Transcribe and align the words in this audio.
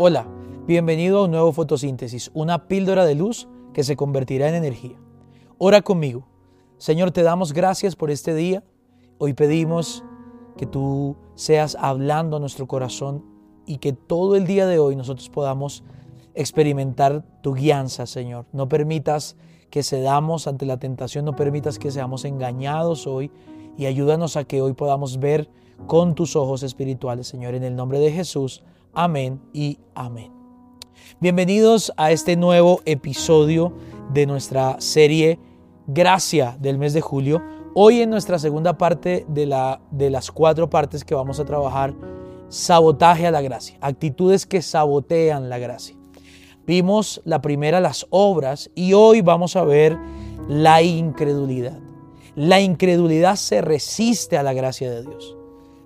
Hola, 0.00 0.28
bienvenido 0.64 1.18
a 1.18 1.24
un 1.24 1.32
nuevo 1.32 1.50
fotosíntesis, 1.50 2.30
una 2.32 2.68
píldora 2.68 3.04
de 3.04 3.16
luz 3.16 3.48
que 3.72 3.82
se 3.82 3.96
convertirá 3.96 4.48
en 4.48 4.54
energía. 4.54 4.96
Ora 5.58 5.82
conmigo. 5.82 6.24
Señor, 6.76 7.10
te 7.10 7.24
damos 7.24 7.52
gracias 7.52 7.96
por 7.96 8.12
este 8.12 8.32
día. 8.32 8.62
Hoy 9.18 9.32
pedimos 9.32 10.04
que 10.56 10.66
tú 10.66 11.16
seas 11.34 11.76
hablando 11.80 12.36
a 12.36 12.38
nuestro 12.38 12.68
corazón 12.68 13.24
y 13.66 13.78
que 13.78 13.92
todo 13.92 14.36
el 14.36 14.46
día 14.46 14.68
de 14.68 14.78
hoy 14.78 14.94
nosotros 14.94 15.30
podamos 15.30 15.82
experimentar 16.36 17.24
tu 17.42 17.54
guianza, 17.54 18.06
Señor. 18.06 18.46
No 18.52 18.68
permitas 18.68 19.34
que 19.68 19.82
cedamos 19.82 20.46
ante 20.46 20.64
la 20.64 20.76
tentación, 20.76 21.24
no 21.24 21.34
permitas 21.34 21.80
que 21.80 21.90
seamos 21.90 22.24
engañados 22.24 23.08
hoy 23.08 23.32
y 23.76 23.86
ayúdanos 23.86 24.36
a 24.36 24.44
que 24.44 24.62
hoy 24.62 24.74
podamos 24.74 25.18
ver 25.18 25.50
con 25.88 26.14
tus 26.14 26.36
ojos 26.36 26.62
espirituales, 26.62 27.26
Señor, 27.26 27.56
en 27.56 27.64
el 27.64 27.74
nombre 27.74 27.98
de 27.98 28.12
Jesús. 28.12 28.62
Amén 29.00 29.40
y 29.52 29.78
amén. 29.94 30.32
Bienvenidos 31.20 31.92
a 31.96 32.10
este 32.10 32.34
nuevo 32.34 32.80
episodio 32.84 33.72
de 34.12 34.26
nuestra 34.26 34.80
serie 34.80 35.38
Gracia 35.86 36.56
del 36.58 36.78
mes 36.78 36.94
de 36.94 37.00
julio. 37.00 37.40
Hoy 37.76 38.00
en 38.00 38.10
nuestra 38.10 38.40
segunda 38.40 38.76
parte 38.76 39.24
de, 39.28 39.46
la, 39.46 39.80
de 39.92 40.10
las 40.10 40.32
cuatro 40.32 40.68
partes 40.68 41.04
que 41.04 41.14
vamos 41.14 41.38
a 41.38 41.44
trabajar, 41.44 41.94
sabotaje 42.48 43.28
a 43.28 43.30
la 43.30 43.40
gracia, 43.40 43.78
actitudes 43.80 44.46
que 44.46 44.62
sabotean 44.62 45.48
la 45.48 45.58
gracia. 45.58 45.94
Vimos 46.66 47.22
la 47.24 47.40
primera, 47.40 47.78
las 47.78 48.04
obras, 48.10 48.68
y 48.74 48.94
hoy 48.94 49.20
vamos 49.20 49.54
a 49.54 49.62
ver 49.62 49.96
la 50.48 50.82
incredulidad. 50.82 51.78
La 52.34 52.60
incredulidad 52.60 53.36
se 53.36 53.60
resiste 53.60 54.36
a 54.36 54.42
la 54.42 54.54
gracia 54.54 54.90
de 54.90 55.04
Dios. 55.04 55.37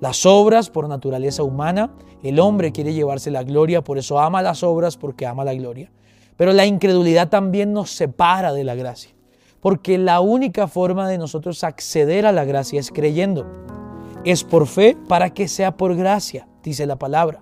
Las 0.00 0.24
obras 0.24 0.70
por 0.70 0.88
naturaleza 0.88 1.42
humana, 1.42 1.92
el 2.22 2.40
hombre 2.40 2.72
quiere 2.72 2.94
llevarse 2.94 3.30
la 3.30 3.42
gloria, 3.42 3.84
por 3.84 3.98
eso 3.98 4.18
ama 4.18 4.40
las 4.40 4.62
obras 4.62 4.96
porque 4.96 5.26
ama 5.26 5.44
la 5.44 5.52
gloria. 5.52 5.90
Pero 6.38 6.54
la 6.54 6.64
incredulidad 6.64 7.28
también 7.28 7.74
nos 7.74 7.90
separa 7.90 8.54
de 8.54 8.64
la 8.64 8.74
gracia, 8.74 9.10
porque 9.60 9.98
la 9.98 10.20
única 10.20 10.68
forma 10.68 11.06
de 11.06 11.18
nosotros 11.18 11.64
acceder 11.64 12.24
a 12.24 12.32
la 12.32 12.46
gracia 12.46 12.80
es 12.80 12.90
creyendo. 12.90 13.46
Es 14.24 14.42
por 14.42 14.66
fe 14.66 14.96
para 15.06 15.34
que 15.34 15.48
sea 15.48 15.76
por 15.76 15.94
gracia, 15.94 16.48
dice 16.62 16.86
la 16.86 16.96
palabra. 16.96 17.40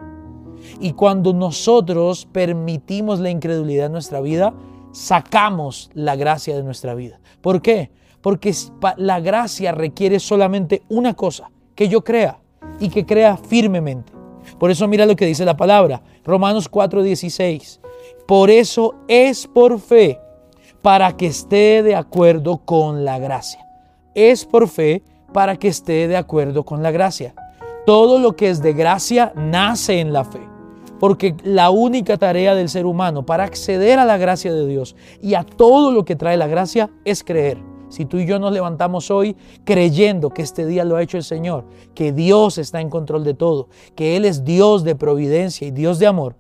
Y 0.81 0.95
cuando 0.95 1.33
nosotros 1.33 2.27
permitimos 2.33 3.21
la 3.21 3.31
incredulidad 3.31 3.87
en 3.87 3.93
nuestra 3.93 4.21
vida, 4.21 4.53
sacamos 4.91 5.91
la 5.95 6.17
gracia 6.17 6.57
de 6.57 6.65
nuestra 6.65 6.97
vida. 6.97 7.21
¿Por 7.41 7.63
qué? 7.63 7.93
Porque 8.21 8.53
la 8.97 9.21
gracia 9.21 9.71
requiere 9.71 10.19
solamente 10.19 10.83
una 10.89 11.15
cosa, 11.15 11.53
que 11.77 11.89
yo 11.89 12.03
crea 12.03 12.41
y 12.81 12.89
que 12.89 13.07
crea 13.07 13.37
firmemente. 13.37 14.13
Por 14.59 14.71
eso 14.71 14.89
mira 14.89 15.07
lo 15.07 15.17
que 15.17 15.27
dice 15.27 15.45
la 15.45 15.57
palabra, 15.57 16.03
Romanos 16.25 16.71
4:16. 16.71 17.81
Por 18.27 18.51
eso 18.51 18.95
es 19.09 19.47
por 19.47 19.79
fe, 19.81 20.21
para 20.83 21.17
que 21.17 21.27
esté 21.27 21.83
de 21.83 21.95
acuerdo 21.95 22.59
con 22.59 23.05
la 23.05 23.19
gracia. 23.19 23.61
Es 24.15 24.45
por 24.45 24.69
fe 24.69 25.03
para 25.33 25.57
que 25.57 25.69
esté 25.69 26.09
de 26.09 26.17
acuerdo 26.17 26.65
con 26.65 26.83
la 26.83 26.91
gracia. 26.91 27.35
Todo 27.87 28.19
lo 28.19 28.37
que 28.37 28.51
es 28.51 28.63
de 28.63 28.73
gracia 28.73 29.33
nace 29.35 30.01
en 30.01 30.13
la 30.13 30.25
fe. 30.25 30.41
Porque 31.01 31.37
la 31.45 31.71
única 31.71 32.17
tarea 32.17 32.55
del 32.55 32.69
ser 32.69 32.87
humano 32.87 33.25
para 33.25 33.45
acceder 33.45 33.99
a 33.99 34.05
la 34.05 34.19
gracia 34.19 34.53
de 34.53 34.67
Dios 34.67 34.97
y 35.23 35.35
a 35.35 35.45
todo 35.45 35.93
lo 35.93 36.05
que 36.05 36.17
trae 36.17 36.37
la 36.37 36.49
gracia 36.49 36.91
es 37.05 37.23
creer. 37.23 37.59
Si 37.89 38.05
tú 38.05 38.19
y 38.19 38.27
yo 38.27 38.39
nos 38.39 38.53
levantamos 38.53 39.11
hoy 39.11 39.37
creyendo 39.65 40.31
que 40.31 40.43
este 40.43 40.67
día 40.67 40.85
lo 40.85 40.97
ha 40.97 41.03
hecho 41.03 41.17
el 41.17 41.25
Señor, 41.25 41.65
que 41.95 42.13
Dios 42.13 42.59
está 42.59 42.81
en 42.81 42.91
control 42.91 43.25
de 43.25 43.35
todo, 43.35 43.69
que 43.95 44.17
Él 44.17 44.25
es 44.25 44.45
Dios 44.45 44.85
de 44.85 44.95
providencia 44.95 45.67
y 45.67 45.71
Dios 45.71 45.99
de 45.99 46.07
amor, 46.07 46.37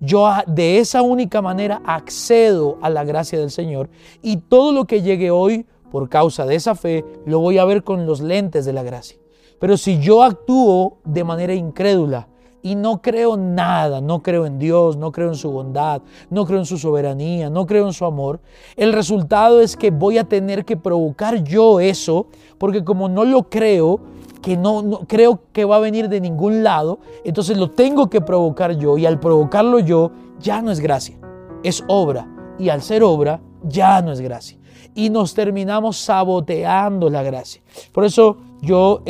yo 0.00 0.30
de 0.46 0.78
esa 0.78 1.02
única 1.02 1.42
manera 1.42 1.82
accedo 1.84 2.78
a 2.80 2.88
la 2.88 3.04
gracia 3.04 3.38
del 3.38 3.50
Señor 3.50 3.90
y 4.22 4.38
todo 4.38 4.72
lo 4.72 4.86
que 4.86 5.02
llegue 5.02 5.30
hoy 5.30 5.66
por 5.90 6.08
causa 6.08 6.46
de 6.46 6.54
esa 6.54 6.74
fe 6.74 7.04
lo 7.26 7.40
voy 7.40 7.58
a 7.58 7.64
ver 7.64 7.84
con 7.84 8.06
los 8.06 8.20
lentes 8.20 8.64
de 8.64 8.72
la 8.72 8.82
gracia. 8.82 9.18
Pero 9.58 9.76
si 9.76 9.98
yo 9.98 10.22
actúo 10.22 10.98
de 11.04 11.22
manera 11.22 11.52
incrédula, 11.52 12.28
y 12.62 12.74
no 12.74 13.00
creo 13.02 13.36
nada, 13.36 14.00
no 14.00 14.22
creo 14.22 14.46
en 14.46 14.58
Dios, 14.58 14.96
no 14.96 15.12
creo 15.12 15.28
en 15.28 15.34
su 15.34 15.50
bondad, 15.50 16.02
no 16.30 16.44
creo 16.44 16.58
en 16.58 16.66
su 16.66 16.78
soberanía, 16.78 17.50
no 17.50 17.66
creo 17.66 17.86
en 17.86 17.92
su 17.92 18.04
amor, 18.04 18.40
el 18.76 18.92
resultado 18.92 19.60
es 19.60 19.76
que 19.76 19.90
voy 19.90 20.18
a 20.18 20.24
tener 20.24 20.64
que 20.64 20.76
provocar 20.76 21.42
yo 21.42 21.80
eso, 21.80 22.26
porque 22.58 22.84
como 22.84 23.08
no 23.08 23.24
lo 23.24 23.44
creo, 23.44 24.00
que 24.42 24.56
no, 24.56 24.82
no, 24.82 25.00
creo 25.06 25.40
que 25.52 25.64
va 25.64 25.76
a 25.76 25.80
venir 25.80 26.08
de 26.08 26.20
ningún 26.20 26.62
lado, 26.62 26.98
entonces 27.24 27.58
lo 27.58 27.70
tengo 27.70 28.08
que 28.08 28.20
provocar 28.20 28.76
yo 28.76 28.96
y 28.96 29.06
al 29.06 29.20
provocarlo 29.20 29.78
yo 29.78 30.10
ya 30.40 30.62
no 30.62 30.70
es 30.70 30.80
gracia, 30.80 31.18
es 31.62 31.84
obra. 31.88 32.26
Y 32.58 32.68
al 32.68 32.82
ser 32.82 33.02
obra 33.02 33.40
ya 33.64 34.02
no 34.02 34.12
es 34.12 34.20
gracia 34.20 34.60
y 34.94 35.10
nos 35.10 35.34
terminamos 35.34 35.98
saboteando 35.98 37.10
la 37.10 37.22
gracia. 37.22 37.62
Por 37.92 38.04
eso 38.04 38.38
yo 38.60 39.02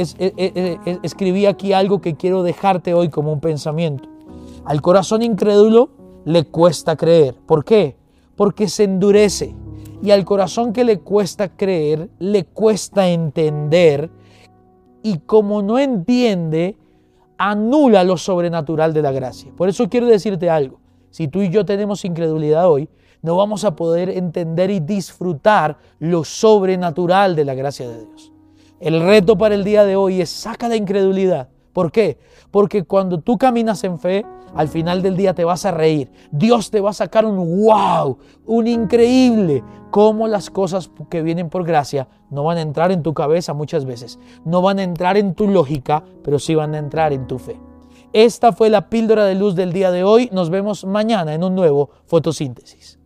escribí 1.03 1.47
aquí 1.47 1.73
algo 1.73 2.01
que 2.01 2.17
quiero 2.17 2.43
dejarte 2.43 2.95
hoy 2.95 3.09
como 3.09 3.33
un 3.33 3.41
pensamiento. 3.41 4.09
Al 4.65 4.83
corazón 4.83 5.23
incrédulo 5.23 5.91
le 6.25 6.45
cuesta 6.45 6.97
creer. 6.97 7.35
¿Por 7.47 7.65
qué? 7.65 7.97
Porque 8.37 8.69
se 8.69 8.85
endurece. 8.85 9.55
Y 10.03 10.13
al 10.13 10.25
corazón 10.25 10.73
que 10.73 10.85
le 10.85 11.01
cuesta 11.01 11.57
creer, 11.57 12.09
le 12.19 12.45
cuesta 12.45 13.09
entender. 13.09 14.11
Y 15.03 15.19
como 15.19 15.63
no 15.63 15.79
entiende, 15.79 16.77
anula 17.37 18.05
lo 18.05 18.17
sobrenatural 18.17 18.93
de 18.93 19.03
la 19.03 19.13
gracia. 19.13 19.51
Por 19.57 19.69
eso 19.69 19.89
quiero 19.89 20.07
decirte 20.07 20.49
algo. 20.49 20.81
Si 21.11 21.27
tú 21.27 21.43
y 21.43 21.51
yo 21.51 21.65
tenemos 21.65 22.05
incredulidad 22.05 22.71
hoy, 22.71 22.89
no 23.23 23.37
vamos 23.37 23.65
a 23.65 23.77
poder 23.77 24.11
entender 24.11 24.71
y 24.71 24.81
disfrutar 24.81 25.79
lo 25.99 26.25
sobrenatural 26.25 27.37
de 27.37 27.45
la 27.45 27.55
gracia 27.55 27.89
de 27.89 28.05
Dios. 28.05 28.33
El 28.81 29.03
reto 29.03 29.37
para 29.37 29.55
el 29.55 29.65
día 29.65 29.85
de 29.85 29.97
hoy 29.97 30.21
es 30.21 30.31
saca 30.31 30.69
la 30.69 30.77
incredulidad. 30.77 31.49
¿Por 31.73 31.93
qué? 31.93 32.19
Porque 32.51 32.85
cuando 32.85 33.21
tú 33.21 33.39
caminas 33.39 33.85
en 33.85 33.99
fe, 33.99 34.25
al 34.55 34.69
final 34.69 35.03
del 35.03 35.17
día 35.17 35.35
te 35.35 35.45
vas 35.45 35.65
a 35.65 35.71
reír. 35.71 36.11
Dios 36.31 36.71
te 36.71 36.81
va 36.81 36.91
a 36.91 36.95
sacar 36.95 37.25
un 37.25 37.65
wow, 37.65 38.19
un 38.47 38.67
increíble. 38.67 39.63
Cómo 39.91 40.29
las 40.29 40.51
cosas 40.51 40.91
que 41.11 41.23
vienen 41.23 41.51
por 41.51 41.65
gracia 41.65 42.09
no 42.31 42.45
van 42.45 42.59
a 42.59 42.63
entrar 42.63 42.91
en 42.93 43.03
tu 43.03 43.13
cabeza 43.13 43.55
muchas 43.55 43.85
veces. 43.85 44.19
No 44.45 44.63
van 44.63 44.79
a 44.79 44.83
entrar 44.83 45.17
en 45.17 45.35
tu 45.35 45.49
lógica, 45.49 46.03
pero 46.23 46.39
sí 46.39 46.55
van 46.55 46.75
a 46.75 46.79
entrar 46.79 47.13
en 47.13 47.27
tu 47.27 47.39
fe. 47.39 47.61
Esta 48.13 48.53
fue 48.53 48.71
la 48.71 48.89
píldora 48.89 49.25
de 49.25 49.35
luz 49.35 49.55
del 49.55 49.73
día 49.73 49.91
de 49.91 50.05
hoy. 50.05 50.29
Nos 50.33 50.51
vemos 50.51 50.85
mañana 50.85 51.35
en 51.35 51.45
un 51.45 51.55
nuevo 51.55 51.91
fotosíntesis. 52.07 53.00